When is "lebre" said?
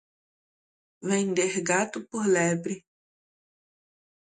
2.33-2.75